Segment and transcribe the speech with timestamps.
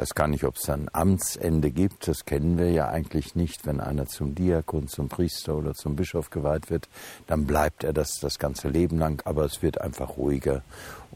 [0.00, 2.08] weiß gar nicht, ob es ein Amtsende gibt.
[2.08, 3.66] Das kennen wir ja eigentlich nicht.
[3.66, 6.88] Wenn einer zum Diakon, zum Priester oder zum Bischof geweiht wird,
[7.26, 9.20] dann bleibt er das das ganze Leben lang.
[9.26, 10.62] Aber es wird einfach ruhiger.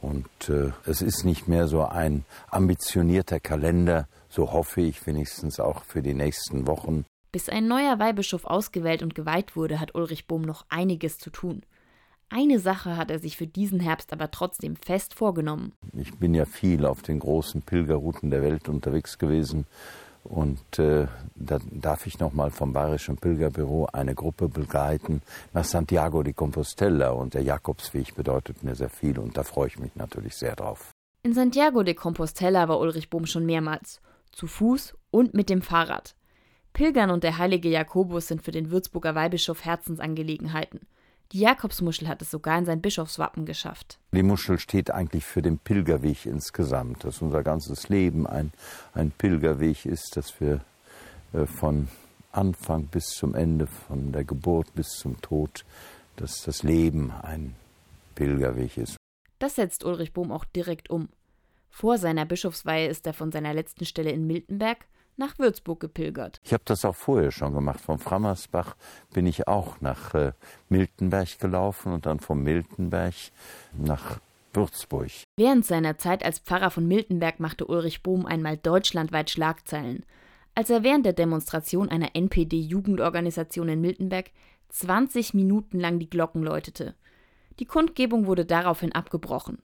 [0.03, 5.85] Und äh, es ist nicht mehr so ein ambitionierter Kalender, so hoffe ich wenigstens auch
[5.85, 7.07] für die nächsten Wochen.
[7.33, 11.63] Bis ein neuer Weihbischof ausgewählt und geweiht wurde, hat Ulrich Bohm noch einiges zu tun.
[12.29, 15.73] Eine Sache hat er sich für diesen Herbst aber trotzdem fest vorgenommen.
[15.93, 19.67] Ich bin ja viel auf den großen Pilgerrouten der Welt unterwegs gewesen
[20.25, 25.21] und äh, da darf ich nochmal vom Bayerischen Pilgerbüro eine Gruppe begleiten
[25.53, 29.79] nach Santiago de Compostela und der Jakobsweg bedeutet mir sehr viel und da freue ich
[29.79, 30.91] mich natürlich sehr drauf.
[31.23, 34.01] In Santiago de Compostela war Ulrich Bohm schon mehrmals,
[34.33, 36.15] zu Fuß und mit dem Fahrrad.
[36.73, 40.81] Pilgern und der heilige Jakobus sind für den Würzburger Weihbischof Herzensangelegenheiten.
[41.33, 43.99] Die Jakobsmuschel hat es sogar in sein Bischofswappen geschafft.
[44.13, 48.53] Die Muschel steht eigentlich für den Pilgerweg insgesamt, dass unser ganzes Leben ein,
[48.93, 50.61] ein Pilgerweg ist, dass wir
[51.33, 51.89] äh, von
[52.31, 55.65] Anfang bis zum Ende, von der Geburt bis zum Tod,
[56.17, 57.55] dass das Leben ein
[58.15, 58.97] Pilgerweg ist.
[59.39, 61.09] Das setzt Ulrich Bohm auch direkt um.
[61.71, 64.79] Vor seiner Bischofsweihe ist er von seiner letzten Stelle in Miltenberg
[65.17, 66.41] nach Würzburg gepilgert.
[66.45, 67.81] Ich habe das auch vorher schon gemacht.
[67.81, 68.77] Vom Frammersbach
[69.13, 70.33] bin ich auch nach äh,
[70.69, 73.15] Miltenberg gelaufen und dann vom Miltenberg
[73.73, 74.21] nach
[74.53, 75.11] Würzburg.
[75.37, 80.05] Während seiner Zeit als Pfarrer von Miltenberg machte Ulrich Bohm einmal deutschlandweit Schlagzeilen,
[80.55, 84.31] als er während der Demonstration einer NPD-Jugendorganisation in Miltenberg
[84.69, 86.95] 20 Minuten lang die Glocken läutete.
[87.59, 89.59] Die Kundgebung wurde daraufhin abgebrochen.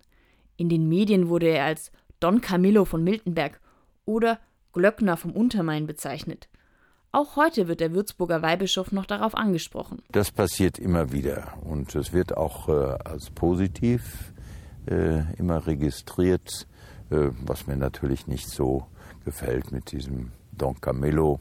[0.56, 1.91] In den Medien wurde er als
[2.21, 3.61] Don Camillo von Miltenberg
[4.05, 4.39] oder
[4.73, 6.49] Glöckner vom Untermain bezeichnet.
[7.13, 10.01] Auch heute wird der Würzburger Weihbischof noch darauf angesprochen.
[10.12, 14.33] Das passiert immer wieder und es wird auch äh, als positiv
[14.87, 16.69] äh, immer registriert,
[17.11, 18.87] äh, was mir natürlich nicht so
[19.25, 21.41] gefällt mit diesem Don Camillo.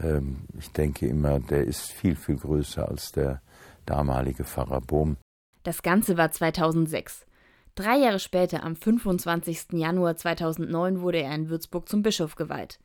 [0.00, 3.42] Ähm, ich denke immer, der ist viel, viel größer als der
[3.86, 5.16] damalige Pfarrer Bohm.
[5.64, 7.26] Das Ganze war 2006.
[7.74, 9.72] Drei Jahre später, am 25.
[9.72, 12.78] Januar 2009, wurde er in Würzburg zum Bischof geweiht.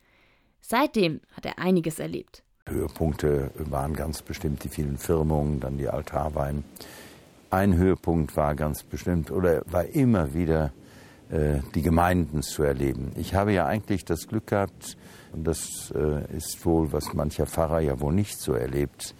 [0.61, 2.43] Seitdem hat er einiges erlebt.
[2.67, 6.63] Höhepunkte waren ganz bestimmt die vielen Firmungen, dann die Altarweihen.
[7.49, 10.71] Ein Höhepunkt war ganz bestimmt oder war immer wieder
[11.29, 13.11] äh, die Gemeinden zu erleben.
[13.15, 14.97] Ich habe ja eigentlich das Glück gehabt,
[15.33, 19.13] und das äh, ist wohl, was mancher Pfarrer ja wohl nicht so erlebt,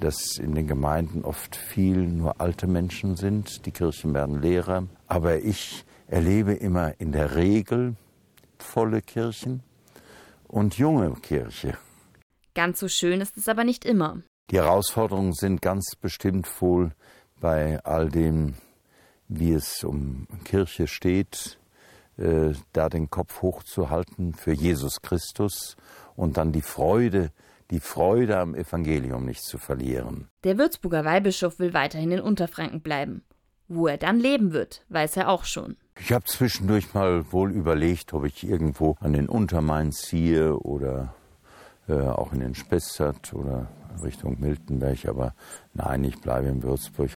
[0.00, 3.64] dass in den Gemeinden oft viel nur alte Menschen sind.
[3.64, 4.84] Die Kirchen werden leerer.
[5.06, 7.96] Aber ich erlebe immer in der Regel
[8.58, 9.62] volle Kirchen
[10.48, 11.76] und junge Kirche.
[12.54, 14.22] Ganz so schön ist es aber nicht immer.
[14.50, 16.92] Die Herausforderungen sind ganz bestimmt wohl
[17.40, 18.54] bei all dem,
[19.28, 21.58] wie es um Kirche steht,
[22.16, 25.76] äh, da den Kopf hochzuhalten für Jesus Christus
[26.14, 27.30] und dann die Freude,
[27.70, 30.28] die Freude am Evangelium nicht zu verlieren.
[30.44, 33.22] Der Würzburger Weihbischof will weiterhin in Unterfranken bleiben.
[33.68, 35.76] Wo er dann leben wird, weiß er auch schon.
[35.98, 41.14] Ich habe zwischendurch mal wohl überlegt, ob ich irgendwo an den Untermain ziehe oder
[41.88, 43.68] äh, auch in den Spessart oder
[44.02, 45.34] Richtung Miltenberg, aber
[45.72, 47.10] nein, ich bleibe in Würzburg.